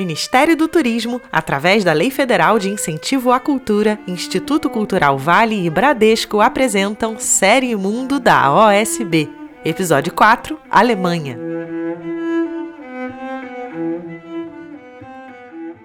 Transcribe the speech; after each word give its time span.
Ministério 0.00 0.56
do 0.56 0.66
Turismo, 0.66 1.20
através 1.30 1.84
da 1.84 1.92
Lei 1.92 2.10
Federal 2.10 2.58
de 2.58 2.70
Incentivo 2.70 3.30
à 3.30 3.38
Cultura, 3.38 4.00
Instituto 4.08 4.70
Cultural 4.70 5.18
Vale 5.18 5.66
e 5.66 5.68
Bradesco 5.68 6.40
apresentam 6.40 7.18
Série 7.18 7.76
Mundo 7.76 8.18
da 8.18 8.50
OSB. 8.50 9.28
Episódio 9.62 10.10
4 10.14 10.58
Alemanha. 10.70 11.38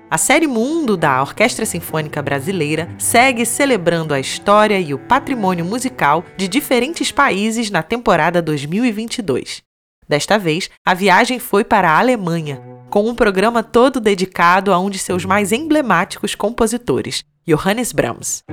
A 0.09 0.17
série 0.17 0.47
Mundo 0.47 0.95
da 0.95 1.21
Orquestra 1.21 1.65
Sinfônica 1.65 2.21
Brasileira 2.21 2.87
segue 2.97 3.45
celebrando 3.45 4.13
a 4.13 4.19
história 4.19 4.79
e 4.79 4.93
o 4.93 4.97
patrimônio 4.97 5.65
musical 5.65 6.23
de 6.37 6.47
diferentes 6.47 7.11
países 7.11 7.69
na 7.69 7.83
temporada 7.83 8.41
2022. 8.41 9.61
Desta 10.07 10.39
vez, 10.39 10.69
a 10.85 10.93
viagem 10.93 11.37
foi 11.37 11.65
para 11.65 11.89
a 11.89 11.99
Alemanha, 11.99 12.74
com 12.89 13.07
um 13.07 13.15
programa 13.15 13.63
todo 13.63 13.99
dedicado 13.99 14.73
a 14.73 14.79
um 14.79 14.89
de 14.89 14.99
seus 14.99 15.25
mais 15.25 15.51
emblemáticos 15.51 16.35
compositores, 16.35 17.23
Johannes 17.45 17.91
Brahms. 17.91 18.43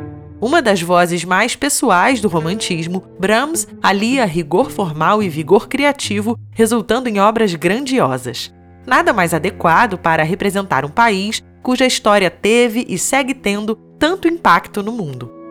Uma 0.41 0.61
das 0.61 0.83
vozes 0.83 1.25
mais 1.25 1.55
pessoais 1.55 2.21
do 2.21 2.29
romantismo, 2.29 3.05
Brahms 3.19 3.69
alia 3.81 4.25
rigor 4.25 4.71
formal 4.71 5.23
e 5.23 5.29
vigor 5.29 5.69
criativo, 5.69 6.37
resultando 6.51 7.09
em 7.09 7.21
obras 7.21 7.55
grandiosas. 7.55 8.53
Nada 8.85 9.13
mais 9.13 9.33
adequado 9.33 9.97
para 9.97 10.25
representar 10.25 10.85
um 10.85 10.91
país 10.91 11.43
cuja 11.63 11.87
história 11.87 12.29
teve 12.29 12.85
e 12.89 12.99
segue 12.99 13.35
tendo 13.35 13.77
tanto 13.99 14.27
impacto 14.27 14.83
no 14.83 14.91
mundo. 14.91 15.42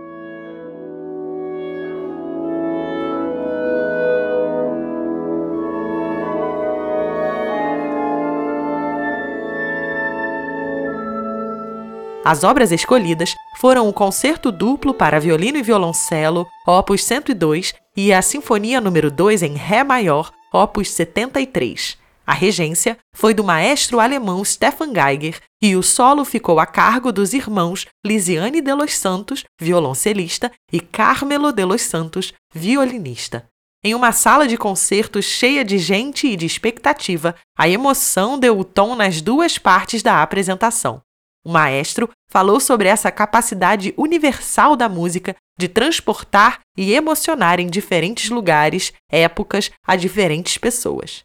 As 12.24 12.44
obras 12.44 12.72
escolhidas 12.72 13.36
foram 13.58 13.90
o 13.90 13.94
Concerto 13.94 14.52
Duplo 14.52 14.94
para 14.94 15.20
Violino 15.20 15.58
e 15.58 15.64
Violoncelo, 15.64 16.48
Opus 16.68 17.04
102, 17.04 17.74
e 17.98 18.14
a 18.14 18.22
Sinfonia 18.22 18.80
número 18.80 19.10
2 19.10 19.42
em 19.42 19.56
Ré 19.56 19.84
maior, 19.84 20.32
Opus 20.54 20.92
73. 20.92 21.98
A 22.26 22.34
regência 22.34 22.96
foi 23.16 23.34
do 23.34 23.44
maestro 23.44 24.00
alemão 24.00 24.46
Stefan 24.46 24.94
Geiger 24.94 25.40
e 25.60 25.76
o 25.76 25.82
solo 25.82 26.24
ficou 26.24 26.60
a 26.60 26.68
cargo 26.68 27.12
dos 27.12 27.34
irmãos 27.34 27.88
Lisiane 28.06 28.62
de 28.62 28.74
los 28.76 28.94
Santos, 28.94 29.44
violoncelista, 29.60 30.52
e 30.72 30.80
Carmelo 30.80 31.52
de 31.52 31.66
los 31.66 31.82
Santos, 31.82 32.34
violinista. 32.54 33.48
Em 33.84 33.96
uma 33.96 34.12
sala 34.12 34.48
de 34.48 34.58
concertos 34.58 35.26
cheia 35.26 35.66
de 35.66 35.80
gente 35.80 36.28
e 36.28 36.36
de 36.36 36.46
expectativa, 36.46 37.36
a 37.58 37.68
emoção 37.68 38.38
deu 38.38 38.60
o 38.60 38.64
tom 38.64 38.96
nas 38.96 39.22
duas 39.22 39.58
partes 39.58 40.04
da 40.04 40.22
apresentação. 40.22 41.02
O 41.44 41.52
maestro 41.52 42.10
falou 42.30 42.60
sobre 42.60 42.88
essa 42.88 43.12
capacidade 43.12 43.94
universal 43.98 44.76
da 44.76 44.88
música 44.88 45.36
de 45.58 45.68
transportar 45.68 46.60
e 46.78 46.94
emocionar 46.94 47.60
em 47.60 47.68
diferentes 47.68 48.30
lugares, 48.30 48.94
épocas, 49.12 49.72
a 49.86 49.96
diferentes 49.96 50.58
pessoas. 50.58 51.24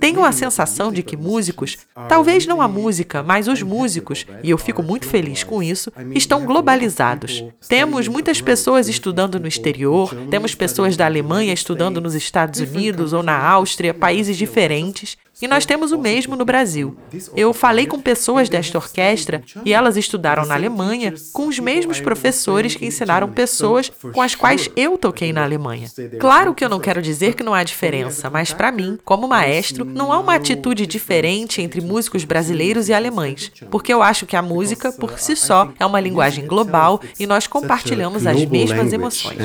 Tenho 0.00 0.24
a 0.24 0.32
sensação 0.32 0.92
de 0.92 1.02
que 1.02 1.16
músicos, 1.16 1.78
talvez 2.08 2.46
não 2.46 2.60
a 2.60 2.66
música, 2.66 3.22
mas 3.22 3.46
os 3.46 3.62
músicos, 3.62 4.26
e 4.42 4.50
eu 4.50 4.58
fico 4.58 4.82
muito 4.82 5.06
feliz 5.06 5.44
com 5.44 5.62
isso, 5.62 5.92
estão 6.14 6.44
globalizados. 6.44 7.44
Temos 7.68 8.08
muitas 8.08 8.40
pessoas 8.40 8.88
estudando 8.88 9.38
no 9.38 9.46
exterior, 9.46 10.12
temos 10.30 10.54
pessoas 10.54 10.96
da 10.96 11.06
Alemanha 11.06 11.52
estudando 11.52 12.00
nos 12.00 12.14
Estados 12.14 12.58
Unidos 12.60 13.12
ou 13.12 13.22
na 13.22 13.38
Áustria, 13.38 13.94
países 13.94 14.36
diferentes, 14.36 15.16
e 15.40 15.48
nós 15.48 15.66
temos 15.66 15.92
o 15.92 15.98
mesmo 15.98 16.36
no 16.36 16.44
Brasil. 16.44 16.96
Eu 17.36 17.52
falei 17.52 17.86
com 17.86 18.00
pessoas 18.00 18.48
desta 18.48 18.78
orquestra 18.78 19.42
e 19.64 19.72
elas 19.72 19.96
estudaram 19.96 20.44
na 20.46 20.54
Alemanha 20.54 21.14
com 21.32 21.46
os 21.46 21.58
mesmos 21.58 22.00
professores 22.00 22.74
que 22.74 22.86
ensinaram 22.86 23.30
pessoas 23.30 23.90
com 24.12 24.20
as 24.20 24.34
quais 24.34 24.70
eu 24.76 24.96
toquei 24.96 25.32
na 25.32 25.42
Alemanha. 25.42 25.88
Claro 26.18 26.54
que 26.54 26.64
eu 26.64 26.68
não 26.68 26.80
quero 26.80 27.02
dizer 27.02 27.34
que 27.34 27.42
não 27.42 27.54
há 27.54 27.62
diferença, 27.62 28.30
mas 28.30 28.52
para 28.52 28.72
mim, 28.72 28.98
como 29.04 29.28
maestro, 29.28 29.84
não 29.84 30.12
há 30.12 30.18
uma 30.18 30.34
atitude 30.34 30.86
diferente 30.86 31.60
entre 31.60 31.80
músicos 31.80 32.24
brasileiros 32.24 32.88
e 32.88 32.92
alemães, 32.92 33.50
porque 33.70 33.92
eu 33.92 34.02
acho 34.02 34.26
que 34.26 34.36
a 34.36 34.42
música, 34.42 34.92
por 34.92 35.18
si 35.18 35.36
só, 35.36 35.72
é 35.78 35.86
uma 35.86 36.00
linguagem 36.00 36.46
global 36.46 37.00
e 37.18 37.26
nós 37.26 37.46
compartilhamos 37.46 38.26
as 38.26 38.44
mesmas 38.44 38.92
emoções. 38.92 39.38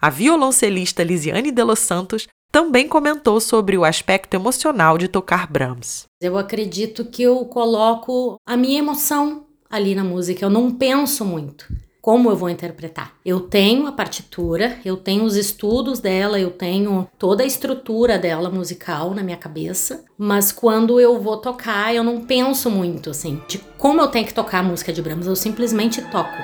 A 0.00 0.10
violoncelista 0.10 1.02
Lisiane 1.02 1.50
de 1.50 1.64
los 1.64 1.78
Santos 1.78 2.28
também 2.56 2.88
comentou 2.88 3.38
sobre 3.38 3.76
o 3.76 3.84
aspecto 3.84 4.32
emocional 4.32 4.96
de 4.96 5.08
tocar 5.08 5.46
Brahms. 5.46 6.06
Eu 6.18 6.38
acredito 6.38 7.04
que 7.04 7.22
eu 7.22 7.44
coloco 7.44 8.40
a 8.46 8.56
minha 8.56 8.78
emoção 8.78 9.44
ali 9.68 9.94
na 9.94 10.02
música, 10.02 10.42
eu 10.42 10.48
não 10.48 10.70
penso 10.70 11.22
muito 11.22 11.66
como 12.00 12.30
eu 12.30 12.36
vou 12.36 12.48
interpretar. 12.48 13.12
Eu 13.22 13.40
tenho 13.40 13.86
a 13.86 13.92
partitura, 13.92 14.78
eu 14.86 14.96
tenho 14.96 15.24
os 15.24 15.36
estudos 15.36 16.00
dela, 16.00 16.40
eu 16.40 16.50
tenho 16.50 17.06
toda 17.18 17.42
a 17.42 17.46
estrutura 17.46 18.18
dela 18.18 18.48
musical 18.48 19.12
na 19.12 19.22
minha 19.22 19.36
cabeça, 19.36 20.06
mas 20.16 20.50
quando 20.50 20.98
eu 20.98 21.20
vou 21.20 21.36
tocar, 21.36 21.94
eu 21.94 22.02
não 22.02 22.24
penso 22.24 22.70
muito 22.70 23.10
assim 23.10 23.38
de 23.46 23.58
como 23.76 24.00
eu 24.00 24.08
tenho 24.08 24.24
que 24.24 24.32
tocar 24.32 24.60
a 24.60 24.62
música 24.62 24.94
de 24.94 25.02
Brahms, 25.02 25.26
eu 25.26 25.36
simplesmente 25.36 26.00
toco. 26.10 26.38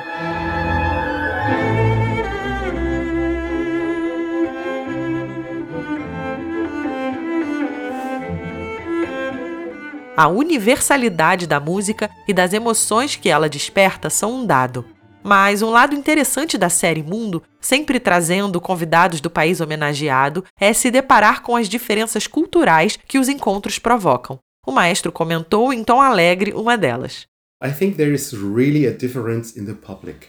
A 10.14 10.28
universalidade 10.28 11.46
da 11.46 11.58
música 11.58 12.10
e 12.28 12.34
das 12.34 12.52
emoções 12.52 13.16
que 13.16 13.30
ela 13.30 13.48
desperta 13.48 14.10
são 14.10 14.34
um 14.34 14.46
dado. 14.46 14.84
Mas 15.22 15.62
um 15.62 15.70
lado 15.70 15.94
interessante 15.94 16.58
da 16.58 16.68
série 16.68 17.02
Mundo, 17.02 17.42
sempre 17.58 17.98
trazendo 17.98 18.60
convidados 18.60 19.22
do 19.22 19.30
país 19.30 19.60
homenageado, 19.60 20.44
é 20.60 20.74
se 20.74 20.90
deparar 20.90 21.40
com 21.40 21.56
as 21.56 21.66
diferenças 21.66 22.26
culturais 22.26 22.98
que 23.08 23.18
os 23.18 23.28
encontros 23.28 23.78
provocam. 23.78 24.38
O 24.66 24.72
maestro 24.72 25.10
comentou 25.10 25.72
em 25.72 25.82
tom 25.82 26.00
alegre 26.00 26.52
uma 26.52 26.76
delas. 26.76 27.26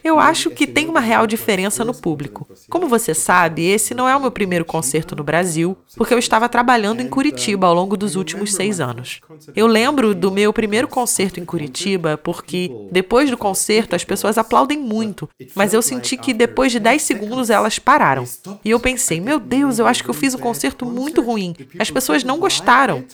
Eu 0.04 0.20
acho 0.20 0.50
que 0.50 0.68
tem 0.68 0.88
uma 0.88 1.00
real 1.00 1.26
diferença 1.26 1.84
no 1.84 1.92
público. 1.92 2.46
Como 2.70 2.88
você 2.88 3.12
sabe, 3.12 3.64
esse 3.64 3.92
não 3.92 4.08
é 4.08 4.14
o 4.14 4.20
meu 4.20 4.30
primeiro 4.30 4.64
concerto 4.64 5.16
no 5.16 5.24
Brasil, 5.24 5.76
porque 5.96 6.14
eu 6.14 6.18
estava 6.18 6.48
trabalhando 6.48 7.00
em 7.00 7.08
Curitiba 7.08 7.66
ao 7.66 7.74
longo 7.74 7.96
dos 7.96 8.14
últimos 8.14 8.52
seis 8.52 8.78
anos. 8.78 9.20
Eu 9.54 9.66
lembro 9.66 10.14
do 10.14 10.30
meu 10.30 10.52
primeiro 10.52 10.86
concerto 10.86 11.40
em 11.40 11.44
Curitiba, 11.44 12.16
porque 12.16 12.70
depois 12.92 13.28
do 13.28 13.36
concerto 13.36 13.96
as 13.96 14.04
pessoas 14.04 14.38
aplaudem 14.38 14.78
muito, 14.78 15.28
mas 15.56 15.74
eu 15.74 15.82
senti 15.82 16.16
que 16.16 16.32
depois 16.32 16.70
de 16.70 16.78
dez 16.78 17.02
segundos 17.02 17.50
elas 17.50 17.80
pararam. 17.80 18.24
E 18.64 18.70
eu 18.70 18.78
pensei, 18.78 19.20
meu 19.20 19.40
Deus, 19.40 19.80
eu 19.80 19.86
acho 19.88 20.04
que 20.04 20.10
eu 20.10 20.14
fiz 20.14 20.34
um 20.34 20.38
concerto 20.38 20.86
muito 20.86 21.20
ruim. 21.20 21.54
As 21.78 21.90
pessoas 21.90 22.22
não 22.22 22.38
gostaram. 22.38 23.04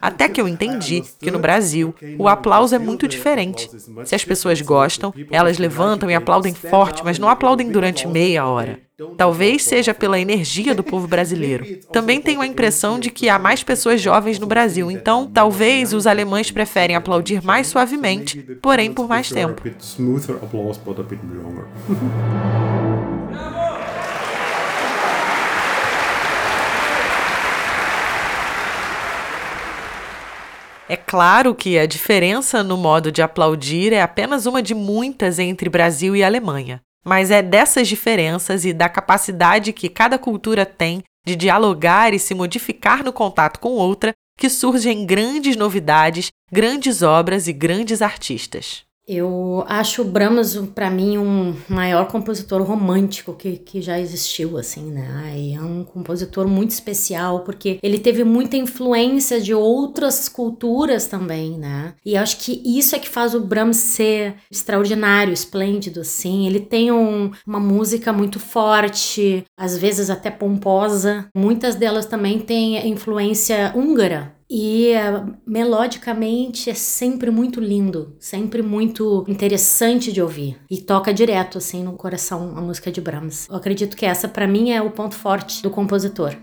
Até 0.00 0.28
que 0.28 0.40
eu 0.40 0.48
entendi 0.48 1.02
que 1.18 1.30
no 1.30 1.38
Brasil 1.38 1.94
o 2.18 2.28
aplauso 2.28 2.74
é 2.74 2.78
muito 2.78 3.06
diferente. 3.06 3.68
Se 4.04 4.14
as 4.14 4.24
pessoas 4.24 4.60
gostam, 4.60 5.12
elas 5.30 5.58
levantam 5.58 6.10
e 6.10 6.14
aplaudem 6.14 6.54
forte, 6.54 7.04
mas 7.04 7.18
não 7.18 7.28
aplaudem 7.28 7.70
durante 7.70 8.06
meia 8.06 8.46
hora. 8.46 8.78
Talvez 9.16 9.64
seja 9.64 9.94
pela 9.94 10.20
energia 10.20 10.74
do 10.74 10.84
povo 10.84 11.06
brasileiro. 11.08 11.64
Também 11.92 12.20
tenho 12.20 12.40
a 12.40 12.46
impressão 12.46 12.98
de 12.98 13.10
que 13.10 13.28
há 13.28 13.38
mais 13.38 13.62
pessoas 13.62 14.00
jovens 14.00 14.38
no 14.38 14.46
Brasil, 14.46 14.90
então 14.90 15.26
talvez 15.26 15.92
os 15.92 16.06
alemães 16.06 16.50
preferem 16.50 16.96
aplaudir 16.96 17.42
mais 17.42 17.66
suavemente, 17.66 18.40
porém 18.60 18.92
por 18.92 19.08
mais 19.08 19.30
tempo. 19.30 19.62
É 30.90 30.96
claro 30.96 31.54
que 31.54 31.78
a 31.78 31.86
diferença 31.86 32.64
no 32.64 32.76
modo 32.76 33.12
de 33.12 33.22
aplaudir 33.22 33.92
é 33.92 34.02
apenas 34.02 34.44
uma 34.44 34.60
de 34.60 34.74
muitas 34.74 35.38
entre 35.38 35.70
Brasil 35.70 36.16
e 36.16 36.24
Alemanha. 36.24 36.82
Mas 37.04 37.30
é 37.30 37.40
dessas 37.40 37.86
diferenças 37.86 38.64
e 38.64 38.72
da 38.72 38.88
capacidade 38.88 39.72
que 39.72 39.88
cada 39.88 40.18
cultura 40.18 40.66
tem 40.66 41.00
de 41.24 41.36
dialogar 41.36 42.12
e 42.12 42.18
se 42.18 42.34
modificar 42.34 43.04
no 43.04 43.12
contato 43.12 43.60
com 43.60 43.68
outra 43.68 44.12
que 44.36 44.50
surgem 44.50 45.06
grandes 45.06 45.54
novidades, 45.54 46.32
grandes 46.50 47.02
obras 47.02 47.46
e 47.46 47.52
grandes 47.52 48.02
artistas. 48.02 48.82
Eu 49.12 49.64
acho 49.66 50.02
o 50.02 50.04
Brahms, 50.04 50.56
para 50.72 50.88
mim, 50.88 51.18
um 51.18 51.56
maior 51.68 52.06
compositor 52.06 52.62
romântico 52.62 53.34
que, 53.34 53.56
que 53.56 53.82
já 53.82 53.98
existiu, 53.98 54.56
assim, 54.56 54.84
né? 54.84 55.34
E 55.36 55.52
é 55.52 55.60
um 55.60 55.82
compositor 55.82 56.46
muito 56.46 56.70
especial, 56.70 57.40
porque 57.40 57.80
ele 57.82 57.98
teve 57.98 58.22
muita 58.22 58.56
influência 58.56 59.40
de 59.40 59.52
outras 59.52 60.28
culturas 60.28 61.06
também, 61.06 61.58
né? 61.58 61.94
E 62.06 62.16
acho 62.16 62.36
que 62.36 62.62
isso 62.64 62.94
é 62.94 63.00
que 63.00 63.08
faz 63.08 63.34
o 63.34 63.40
Brahms 63.40 63.78
ser 63.78 64.36
extraordinário, 64.48 65.32
esplêndido, 65.32 66.02
assim. 66.02 66.46
Ele 66.46 66.60
tem 66.60 66.92
um, 66.92 67.32
uma 67.44 67.58
música 67.58 68.12
muito 68.12 68.38
forte, 68.38 69.44
às 69.58 69.76
vezes 69.76 70.08
até 70.08 70.30
pomposa. 70.30 71.26
Muitas 71.36 71.74
delas 71.74 72.06
também 72.06 72.38
têm 72.38 72.88
influência 72.88 73.72
húngara, 73.74 74.38
e 74.50 74.92
uh, 74.96 75.32
melodicamente 75.46 76.68
é 76.68 76.74
sempre 76.74 77.30
muito 77.30 77.60
lindo, 77.60 78.16
sempre 78.18 78.62
muito 78.62 79.24
interessante 79.28 80.12
de 80.12 80.20
ouvir 80.20 80.58
e 80.68 80.78
toca 80.78 81.14
direto 81.14 81.58
assim 81.58 81.84
no 81.84 81.92
coração 81.92 82.54
a 82.56 82.60
música 82.60 82.90
de 82.90 83.00
Brahms. 83.00 83.46
Eu 83.48 83.54
acredito 83.54 83.96
que 83.96 84.04
essa 84.04 84.26
para 84.26 84.48
mim 84.48 84.72
é 84.72 84.82
o 84.82 84.90
ponto 84.90 85.14
forte 85.14 85.62
do 85.62 85.70
compositor. 85.70 86.34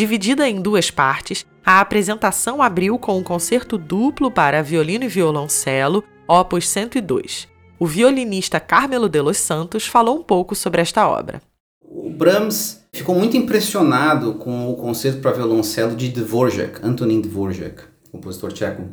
Dividida 0.00 0.48
em 0.48 0.62
duas 0.62 0.90
partes, 0.90 1.44
a 1.62 1.78
apresentação 1.78 2.62
abriu 2.62 2.98
com 2.98 3.18
um 3.18 3.22
concerto 3.22 3.76
duplo 3.76 4.30
para 4.30 4.62
violino 4.62 5.04
e 5.04 5.08
violoncelo, 5.08 6.02
opus 6.26 6.66
102. 6.70 7.46
O 7.78 7.86
violinista 7.86 8.58
Carmelo 8.58 9.10
de 9.10 9.20
los 9.20 9.36
Santos 9.36 9.86
falou 9.86 10.16
um 10.16 10.22
pouco 10.22 10.54
sobre 10.54 10.80
esta 10.80 11.06
obra. 11.06 11.42
O 11.84 12.08
Brahms 12.08 12.82
ficou 12.90 13.14
muito 13.14 13.36
impressionado 13.36 14.32
com 14.36 14.70
o 14.70 14.74
concerto 14.74 15.20
para 15.20 15.32
violoncelo 15.32 15.94
de 15.94 16.08
Dvorak, 16.08 16.80
Antonin 16.82 17.20
Dvorak, 17.20 17.82
compositor 18.10 18.54
tcheco. 18.54 18.84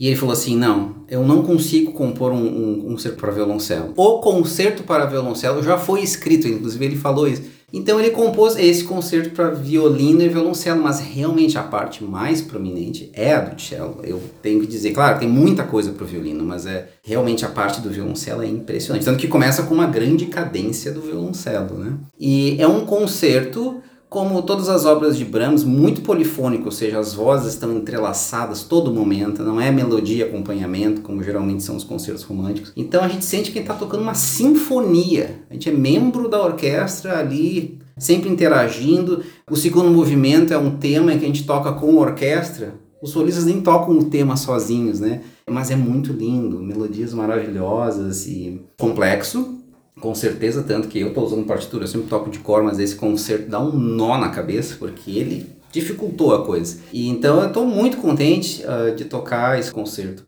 E 0.00 0.08
ele 0.08 0.16
falou 0.16 0.32
assim: 0.32 0.56
Não, 0.56 0.96
eu 1.08 1.24
não 1.24 1.44
consigo 1.44 1.92
compor 1.92 2.32
um, 2.32 2.44
um, 2.44 2.78
um 2.86 2.92
concerto 2.94 3.20
para 3.20 3.30
violoncelo. 3.30 3.92
O 3.96 4.18
concerto 4.18 4.82
para 4.82 5.06
violoncelo 5.06 5.62
já 5.62 5.78
foi 5.78 6.02
escrito, 6.02 6.48
inclusive 6.48 6.84
ele 6.84 6.96
falou 6.96 7.28
isso. 7.28 7.55
Então 7.72 7.98
ele 7.98 8.10
compôs 8.10 8.56
esse 8.56 8.84
concerto 8.84 9.30
para 9.30 9.50
violino 9.50 10.22
e 10.22 10.28
violoncelo, 10.28 10.82
mas 10.82 11.00
realmente 11.00 11.58
a 11.58 11.62
parte 11.62 12.04
mais 12.04 12.40
prominente 12.40 13.10
é 13.12 13.34
a 13.34 13.40
do 13.40 13.60
cello. 13.60 14.00
Eu 14.04 14.22
tenho 14.40 14.60
que 14.60 14.66
dizer, 14.66 14.92
claro, 14.92 15.18
tem 15.18 15.28
muita 15.28 15.64
coisa 15.64 15.92
para 15.92 16.04
o 16.04 16.06
violino, 16.06 16.44
mas 16.44 16.64
é 16.64 16.88
realmente 17.02 17.44
a 17.44 17.48
parte 17.48 17.80
do 17.80 17.90
violoncelo 17.90 18.42
é 18.42 18.46
impressionante. 18.46 19.04
Tanto 19.04 19.18
que 19.18 19.28
começa 19.28 19.64
com 19.64 19.74
uma 19.74 19.86
grande 19.86 20.26
cadência 20.26 20.92
do 20.92 21.00
violoncelo, 21.00 21.76
né? 21.78 21.94
E 22.18 22.56
é 22.60 22.68
um 22.68 22.86
concerto 22.86 23.82
como 24.08 24.42
todas 24.42 24.68
as 24.68 24.84
obras 24.84 25.16
de 25.16 25.24
Brahms, 25.24 25.64
muito 25.64 26.00
polifônico, 26.02 26.66
ou 26.66 26.70
seja, 26.70 26.98
as 26.98 27.12
vozes 27.12 27.54
estão 27.54 27.76
entrelaçadas 27.76 28.62
todo 28.62 28.94
momento, 28.94 29.42
não 29.42 29.60
é 29.60 29.70
melodia 29.70 30.24
e 30.24 30.28
acompanhamento, 30.28 31.00
como 31.00 31.22
geralmente 31.22 31.62
são 31.62 31.76
os 31.76 31.84
concertos 31.84 32.22
românticos. 32.22 32.72
Então 32.76 33.02
a 33.02 33.08
gente 33.08 33.24
sente 33.24 33.50
que 33.50 33.58
está 33.58 33.74
tocando 33.74 34.02
uma 34.02 34.14
sinfonia. 34.14 35.42
A 35.50 35.54
gente 35.54 35.68
é 35.68 35.72
membro 35.72 36.28
da 36.28 36.42
orquestra 36.42 37.18
ali, 37.18 37.78
sempre 37.98 38.30
interagindo. 38.30 39.22
O 39.50 39.56
segundo 39.56 39.90
movimento 39.90 40.52
é 40.52 40.58
um 40.58 40.76
tema 40.76 41.12
que 41.12 41.24
a 41.24 41.28
gente 41.28 41.44
toca 41.44 41.72
com 41.72 41.98
a 41.98 42.02
orquestra. 42.02 42.74
Os 43.02 43.10
solistas 43.10 43.44
nem 43.44 43.60
tocam 43.60 43.98
o 43.98 44.04
tema 44.04 44.36
sozinhos, 44.36 45.00
né? 45.00 45.20
Mas 45.48 45.70
é 45.70 45.76
muito 45.76 46.12
lindo, 46.12 46.58
melodias 46.58 47.12
maravilhosas 47.12 48.26
e 48.26 48.62
complexo, 48.78 49.60
com 50.00 50.14
certeza, 50.14 50.62
tanto 50.62 50.88
que 50.88 51.00
eu 51.00 51.08
estou 51.08 51.24
usando 51.24 51.46
partitura, 51.46 51.84
eu 51.84 51.88
sempre 51.88 52.08
toco 52.08 52.30
de 52.30 52.38
cor, 52.38 52.62
mas 52.62 52.78
esse 52.78 52.94
concerto 52.94 53.48
dá 53.48 53.60
um 53.60 53.72
nó 53.72 54.18
na 54.18 54.28
cabeça, 54.28 54.76
porque 54.78 55.10
ele 55.10 55.46
dificultou 55.72 56.34
a 56.34 56.44
coisa. 56.44 56.78
E 56.92 57.08
então 57.08 57.40
eu 57.40 57.48
estou 57.48 57.66
muito 57.66 57.96
contente 57.96 58.62
uh, 58.64 58.94
de 58.94 59.04
tocar 59.06 59.58
esse 59.58 59.72
concerto. 59.72 60.24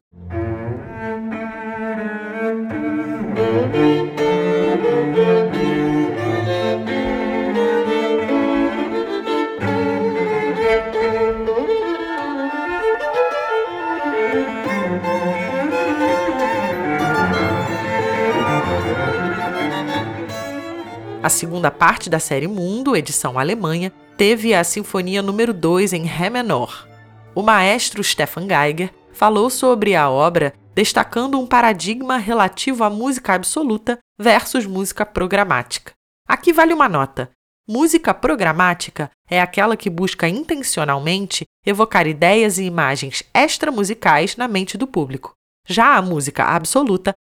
A 21.20 21.29
segunda 21.29 21.69
parte 21.69 22.09
da 22.09 22.20
série 22.20 22.47
Mundo, 22.47 22.94
edição 22.94 23.41
Alemanha, 23.41 23.93
teve 24.17 24.55
a 24.55 24.62
Sinfonia 24.62 25.20
número 25.20 25.53
2 25.53 25.93
em 25.93 26.05
Ré 26.05 26.31
menor. 26.31 26.87
O 27.35 27.43
maestro 27.43 28.05
Stefan 28.05 28.47
Geiger 28.47 28.94
falou 29.12 29.50
sobre 29.50 29.97
a 29.97 30.09
obra, 30.09 30.55
destacando 30.76 31.37
um 31.37 31.44
paradigma 31.44 32.19
relativo 32.19 32.85
à 32.85 32.91
música 32.91 33.35
absoluta 33.35 33.99
versus 34.17 34.65
música 34.65 35.05
programática. 35.05 35.93
Aqui 36.26 36.53
vale 36.53 36.73
uma 36.73 36.88
nota. 36.88 37.29
Música 37.69 38.15
programática 38.15 39.11
é 39.29 39.41
aquela 39.41 39.76
que 39.76 39.91
busca 39.91 40.29
intencionalmente 40.29 41.44
evocar 41.67 42.06
ideias 42.06 42.59
e 42.59 42.65
imagens 42.65 43.25
extramusicais 43.35 44.37
na 44.37 44.47
mente 44.47 44.79
do 44.79 44.87
público. 44.87 45.32
Já 45.67 45.97
a 45.97 46.03
música 46.03 46.44
absoluta 46.44 47.12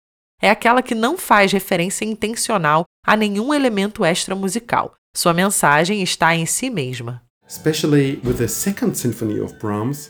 é 0.41 0.51
aquela 0.51 0.83
que 0.83 0.95
não 0.95 1.17
faz 1.19 1.53
referência 1.53 2.05
intencional 2.05 2.85
a 3.05 3.17
nenhum 3.17 3.53
elemento 3.53 4.05
extra 4.05 4.35
musical. 4.35 4.95
Sua 5.17 5.33
mensagem 5.33 6.03
está 6.03 6.35
em 6.35 6.45
si 6.45 6.69
mesma. 6.69 7.26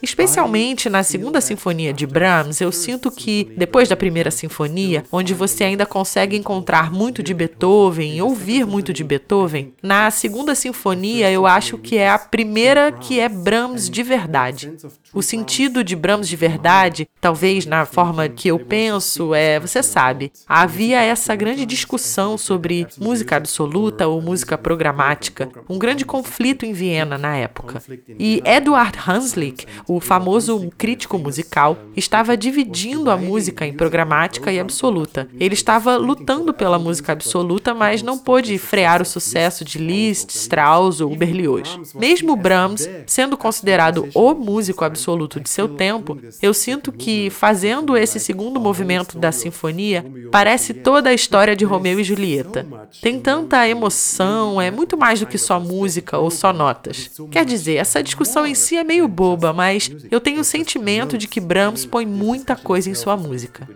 Especialmente 0.02 0.88
na 0.88 1.02
segunda 1.02 1.40
sinfonia 1.40 1.92
de 1.92 2.06
Brahms, 2.06 2.60
eu 2.60 2.72
sinto 2.72 3.10
que, 3.10 3.52
depois 3.56 3.88
da 3.88 3.96
primeira 3.96 4.30
sinfonia, 4.30 5.04
onde 5.12 5.34
você 5.34 5.64
ainda 5.64 5.84
consegue 5.84 6.36
encontrar 6.36 6.90
muito 6.90 7.22
de 7.22 7.34
Beethoven 7.34 8.22
ouvir 8.22 8.66
muito 8.66 8.92
de 8.92 9.04
Beethoven, 9.04 9.74
na 9.82 10.10
segunda 10.10 10.54
sinfonia 10.54 11.30
eu 11.30 11.46
acho 11.46 11.78
que 11.78 11.96
é 11.96 12.08
a 12.08 12.18
primeira 12.18 12.90
que 12.90 13.20
é 13.20 13.28
Brahms 13.28 13.90
de 13.90 14.02
verdade. 14.02 14.72
O 15.12 15.22
sentido 15.22 15.84
de 15.84 15.94
Brahms 15.94 16.28
de 16.28 16.36
verdade, 16.36 17.08
talvez 17.20 17.66
na 17.66 17.84
forma 17.84 18.28
que 18.28 18.48
eu 18.48 18.58
penso, 18.58 19.34
é, 19.34 19.60
você 19.60 19.82
sabe, 19.82 20.32
havia 20.48 21.02
essa 21.02 21.34
grande 21.34 21.66
discussão 21.66 22.38
sobre 22.38 22.86
música 22.98 23.36
absoluta 23.36 24.06
ou 24.06 24.22
música 24.22 24.56
programática, 24.56 25.48
um 25.68 25.78
grande 25.78 26.04
conflito 26.04 26.64
em 26.64 26.72
Viena 26.72 27.18
na 27.26 27.36
época. 27.36 27.82
E 28.18 28.40
Eduard 28.44 28.96
Hanslick, 29.06 29.66
o 29.88 30.00
famoso 30.00 30.70
crítico 30.78 31.18
musical, 31.18 31.76
estava 31.96 32.36
dividindo 32.36 33.10
a 33.10 33.16
música 33.16 33.66
em 33.66 33.72
programática 33.72 34.52
e 34.52 34.60
absoluta. 34.60 35.28
Ele 35.38 35.54
estava 35.54 35.96
lutando 35.96 36.54
pela 36.54 36.78
música 36.78 37.12
absoluta, 37.12 37.74
mas 37.74 38.02
não 38.02 38.16
pôde 38.16 38.56
frear 38.58 39.02
o 39.02 39.04
sucesso 39.04 39.64
de 39.64 39.78
Liszt, 39.78 40.30
Strauss 40.30 41.00
ou 41.00 41.16
Berlioz. 41.16 41.78
Mesmo 41.94 42.36
Brahms, 42.36 42.88
sendo 43.06 43.36
considerado 43.36 44.08
o 44.14 44.34
músico 44.34 44.84
absoluto 44.84 45.40
de 45.40 45.48
seu 45.48 45.68
tempo, 45.68 46.16
eu 46.40 46.54
sinto 46.54 46.92
que, 46.92 47.28
fazendo 47.30 47.96
esse 47.96 48.20
segundo 48.20 48.60
movimento 48.60 49.18
da 49.18 49.32
sinfonia, 49.32 50.04
parece 50.30 50.72
toda 50.72 51.10
a 51.10 51.14
história 51.14 51.56
de 51.56 51.64
Romeu 51.64 51.98
e 51.98 52.04
Julieta. 52.04 52.66
Tem 53.02 53.18
tanta 53.18 53.68
emoção, 53.68 54.60
é 54.60 54.70
muito 54.70 54.96
mais 54.96 55.18
do 55.20 55.26
que 55.26 55.38
só 55.38 55.58
música 55.58 56.18
ou 56.18 56.30
só 56.30 56.52
notas. 56.52 57.10
Quer 57.30 57.44
dizer, 57.44 57.76
essa 57.76 58.02
discussão 58.02 58.46
em 58.46 58.54
si 58.54 58.76
é 58.76 58.84
meio 58.84 59.08
boba, 59.08 59.52
mas 59.52 59.90
eu 60.10 60.20
tenho 60.20 60.40
o 60.40 60.44
sentimento 60.44 61.16
de 61.16 61.26
que 61.26 61.40
Brahms 61.40 61.84
põe 61.86 62.04
muita 62.04 62.54
coisa 62.56 62.90
em 62.90 62.94
sua 62.94 63.16
música. 63.16 63.68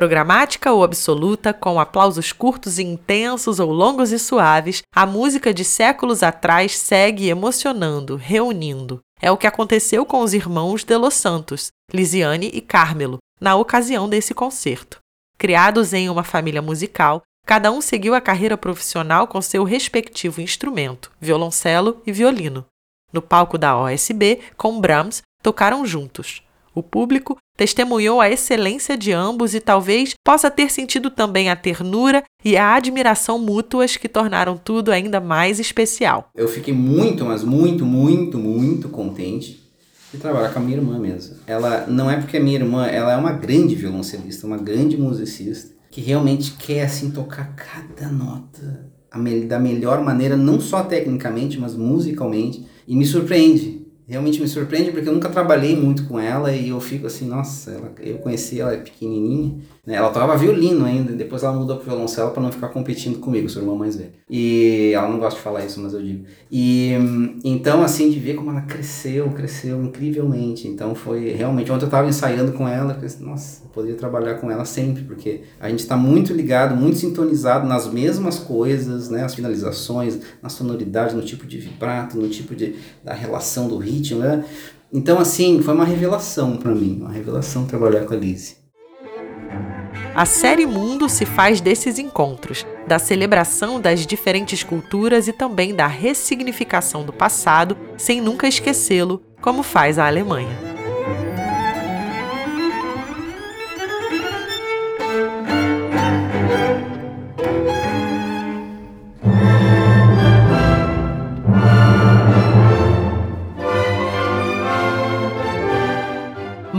Programática 0.00 0.72
ou 0.72 0.82
absoluta, 0.82 1.52
com 1.52 1.78
aplausos 1.78 2.32
curtos 2.32 2.78
e 2.78 2.82
intensos 2.82 3.60
ou 3.60 3.70
longos 3.70 4.12
e 4.12 4.18
suaves, 4.18 4.80
a 4.96 5.04
música 5.04 5.52
de 5.52 5.62
séculos 5.62 6.22
atrás 6.22 6.74
segue 6.74 7.28
emocionando, 7.28 8.16
reunindo. 8.16 9.00
É 9.20 9.30
o 9.30 9.36
que 9.36 9.46
aconteceu 9.46 10.06
com 10.06 10.22
os 10.22 10.32
irmãos 10.32 10.84
de 10.84 10.96
Los 10.96 11.12
Santos, 11.12 11.68
Lisiane 11.92 12.50
e 12.50 12.62
Carmelo, 12.62 13.18
na 13.38 13.56
ocasião 13.56 14.08
desse 14.08 14.32
concerto. 14.32 15.00
Criados 15.36 15.92
em 15.92 16.08
uma 16.08 16.24
família 16.24 16.62
musical, 16.62 17.20
cada 17.46 17.70
um 17.70 17.82
seguiu 17.82 18.14
a 18.14 18.22
carreira 18.22 18.56
profissional 18.56 19.26
com 19.26 19.42
seu 19.42 19.64
respectivo 19.64 20.40
instrumento, 20.40 21.12
violoncelo 21.20 22.00
e 22.06 22.10
violino. 22.10 22.64
No 23.12 23.20
palco 23.20 23.58
da 23.58 23.78
OSB, 23.78 24.40
com 24.56 24.80
Brahms, 24.80 25.20
tocaram 25.42 25.84
juntos. 25.84 26.42
O 26.80 26.82
público 26.82 27.36
testemunhou 27.58 28.22
a 28.22 28.30
excelência 28.30 28.96
de 28.96 29.12
ambos 29.12 29.54
e 29.54 29.60
talvez 29.60 30.14
possa 30.24 30.50
ter 30.50 30.70
sentido 30.72 31.10
também 31.10 31.50
a 31.50 31.54
ternura 31.54 32.24
e 32.42 32.56
a 32.56 32.74
admiração 32.74 33.38
mútuas 33.38 33.98
que 33.98 34.08
tornaram 34.08 34.56
tudo 34.56 34.90
ainda 34.90 35.20
mais 35.20 35.60
especial. 35.60 36.30
Eu 36.34 36.48
fiquei 36.48 36.72
muito, 36.72 37.22
mas 37.22 37.44
muito, 37.44 37.84
muito, 37.84 38.38
muito 38.38 38.88
contente 38.88 39.62
de 40.10 40.18
trabalhar 40.18 40.54
com 40.54 40.58
a 40.58 40.62
minha 40.62 40.78
irmã 40.78 40.98
mesmo. 40.98 41.36
Ela 41.46 41.84
não 41.86 42.10
é 42.10 42.16
porque 42.16 42.38
é 42.38 42.40
minha 42.40 42.56
irmã, 42.56 42.86
ela 42.86 43.12
é 43.12 43.16
uma 43.18 43.32
grande 43.32 43.74
violoncelista, 43.74 44.46
uma 44.46 44.56
grande 44.56 44.96
musicista, 44.96 45.74
que 45.90 46.00
realmente 46.00 46.52
quer 46.52 46.84
assim 46.84 47.10
tocar 47.10 47.54
cada 47.54 48.10
nota 48.10 48.88
da 49.46 49.58
melhor 49.58 50.02
maneira, 50.02 50.34
não 50.34 50.58
só 50.58 50.82
tecnicamente, 50.82 51.60
mas 51.60 51.74
musicalmente, 51.76 52.64
e 52.88 52.96
me 52.96 53.04
surpreende 53.04 53.79
realmente 54.10 54.40
me 54.40 54.48
surpreende 54.48 54.90
porque 54.90 55.08
eu 55.08 55.12
nunca 55.12 55.28
trabalhei 55.28 55.76
muito 55.76 56.04
com 56.08 56.18
ela 56.18 56.52
e 56.52 56.70
eu 56.70 56.80
fico 56.80 57.06
assim, 57.06 57.28
nossa, 57.28 57.70
ela, 57.70 57.92
eu 58.00 58.18
conheci 58.18 58.60
ela 58.60 58.76
pequenininha? 58.76 59.56
Ela 59.86 60.10
tocava 60.10 60.36
violino 60.36 60.84
ainda, 60.84 61.12
depois 61.12 61.42
ela 61.42 61.54
mudou 61.54 61.76
pro 61.76 61.86
violoncelo 61.86 62.30
para 62.30 62.42
não 62.42 62.52
ficar 62.52 62.68
competindo 62.68 63.18
comigo, 63.18 63.48
sua 63.48 63.62
irmã 63.62 63.74
mais 63.74 63.96
velha. 63.96 64.12
E 64.28 64.92
ela 64.94 65.08
não 65.08 65.18
gosta 65.18 65.38
de 65.38 65.42
falar 65.42 65.64
isso, 65.64 65.80
mas 65.80 65.94
eu 65.94 66.02
digo. 66.02 66.24
E 66.50 66.92
então 67.42 67.82
assim 67.82 68.10
de 68.10 68.18
ver 68.18 68.34
como 68.34 68.50
ela 68.50 68.62
cresceu, 68.62 69.30
cresceu 69.30 69.82
incrivelmente. 69.82 70.68
Então 70.68 70.94
foi 70.94 71.30
realmente 71.30 71.72
ontem 71.72 71.84
eu 71.84 71.86
estava 71.86 72.08
ensaiando 72.08 72.52
com 72.52 72.68
ela, 72.68 72.94
pensei, 72.94 73.24
nossa, 73.24 73.64
eu 73.64 73.70
poderia 73.70 73.96
trabalhar 73.96 74.34
com 74.34 74.50
ela 74.50 74.64
sempre, 74.64 75.02
porque 75.02 75.42
a 75.58 75.68
gente 75.68 75.80
está 75.80 75.96
muito 75.96 76.32
ligado, 76.32 76.76
muito 76.76 76.98
sintonizado 76.98 77.66
nas 77.66 77.90
mesmas 77.90 78.38
coisas, 78.38 79.08
né? 79.08 79.24
As 79.24 79.34
finalizações, 79.34 80.20
na 80.42 80.48
sonoridade, 80.48 81.16
no 81.16 81.22
tipo 81.22 81.46
de 81.46 81.58
vibrato, 81.58 82.18
no 82.18 82.28
tipo 82.28 82.54
de 82.54 82.76
da 83.02 83.14
relação 83.14 83.66
do 83.66 83.78
ritmo 83.78 84.20
né? 84.20 84.44
Então, 84.92 85.18
assim, 85.18 85.62
foi 85.62 85.74
uma 85.74 85.84
revelação 85.84 86.56
para 86.56 86.74
mim, 86.74 86.98
uma 87.00 87.12
revelação 87.12 87.64
trabalhar 87.64 88.04
com 88.04 88.14
a 88.14 88.16
Lizzie. 88.16 88.59
A 90.14 90.26
série 90.26 90.66
Mundo 90.66 91.08
se 91.08 91.24
faz 91.24 91.60
desses 91.60 91.98
encontros, 91.98 92.66
da 92.86 92.98
celebração 92.98 93.80
das 93.80 94.04
diferentes 94.06 94.62
culturas 94.62 95.28
e 95.28 95.32
também 95.32 95.74
da 95.74 95.86
ressignificação 95.86 97.04
do 97.04 97.12
passado, 97.12 97.76
sem 97.96 98.20
nunca 98.20 98.48
esquecê-lo, 98.48 99.22
como 99.40 99.62
faz 99.62 99.98
a 99.98 100.06
Alemanha. 100.06 100.58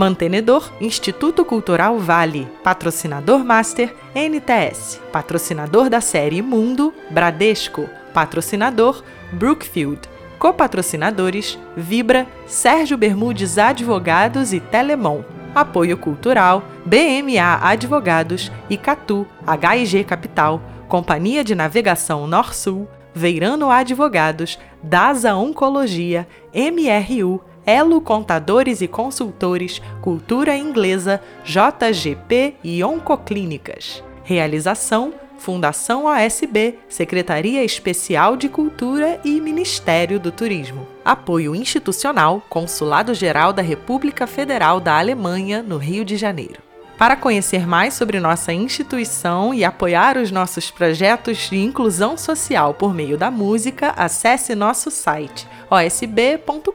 Mantenedor 0.02 0.72
Instituto 0.80 1.44
Cultural 1.44 1.96
Vale, 1.96 2.48
patrocinador 2.64 3.44
Master 3.44 3.94
NTS, 4.12 5.00
patrocinador 5.12 5.88
da 5.88 6.00
série 6.00 6.42
Mundo 6.42 6.92
Bradesco, 7.08 7.88
patrocinador 8.12 9.04
Brookfield, 9.32 10.00
copatrocinadores 10.40 11.56
Vibra, 11.76 12.26
Sérgio 12.48 12.98
Bermudes 12.98 13.58
Advogados 13.58 14.52
e 14.52 14.58
Telemon. 14.58 15.22
Apoio 15.54 15.96
Cultural, 15.96 16.64
BMA 16.84 17.60
Advogados, 17.62 18.50
Icatu, 18.68 19.24
HIG 19.46 20.02
Capital, 20.02 20.60
Companhia 20.88 21.44
de 21.44 21.54
Navegação 21.54 22.26
Norsul, 22.26 22.88
Veirano 23.14 23.70
Advogados, 23.70 24.58
DASA 24.82 25.36
Oncologia, 25.36 26.26
MRU, 26.52 27.40
Elo 27.64 28.00
Contadores 28.00 28.80
e 28.80 28.88
Consultores, 28.88 29.80
Cultura 30.00 30.56
Inglesa, 30.56 31.20
JGP 31.44 32.56
e 32.62 32.82
Oncoclínicas. 32.82 34.02
Realização: 34.24 35.14
Fundação 35.38 36.06
OSB, 36.06 36.78
Secretaria 36.88 37.64
Especial 37.64 38.36
de 38.36 38.48
Cultura 38.48 39.20
e 39.24 39.40
Ministério 39.40 40.18
do 40.18 40.32
Turismo. 40.32 40.86
Apoio 41.04 41.54
institucional: 41.54 42.42
Consulado 42.48 43.14
Geral 43.14 43.52
da 43.52 43.62
República 43.62 44.26
Federal 44.26 44.80
da 44.80 44.98
Alemanha, 44.98 45.62
no 45.62 45.78
Rio 45.78 46.04
de 46.04 46.16
Janeiro. 46.16 46.71
Para 47.02 47.16
conhecer 47.16 47.66
mais 47.66 47.94
sobre 47.94 48.20
nossa 48.20 48.52
instituição 48.52 49.52
e 49.52 49.64
apoiar 49.64 50.16
os 50.16 50.30
nossos 50.30 50.70
projetos 50.70 51.50
de 51.50 51.58
inclusão 51.58 52.16
social 52.16 52.74
por 52.74 52.94
meio 52.94 53.18
da 53.18 53.28
música, 53.28 53.92
acesse 53.96 54.54
nosso 54.54 54.88
site 54.88 55.48
osb.com.br. 55.68 56.68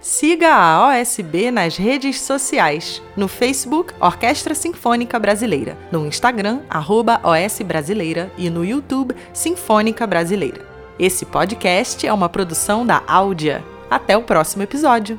Siga 0.00 0.54
a 0.54 0.90
OSB 0.90 1.50
nas 1.50 1.76
redes 1.76 2.20
sociais, 2.20 3.02
no 3.16 3.26
Facebook 3.26 3.92
Orquestra 3.98 4.54
Sinfônica 4.54 5.18
Brasileira, 5.18 5.76
no 5.90 6.06
Instagram 6.06 6.60
arroba 6.70 7.20
OS 7.24 7.60
Brasileira 7.62 8.30
e 8.38 8.48
no 8.48 8.64
YouTube 8.64 9.12
Sinfônica 9.32 10.06
Brasileira. 10.06 10.64
Esse 11.00 11.26
podcast 11.26 12.06
é 12.06 12.12
uma 12.12 12.28
produção 12.28 12.86
da 12.86 13.02
Áudia. 13.08 13.64
Até 13.90 14.16
o 14.16 14.22
próximo 14.22 14.62
episódio! 14.62 15.18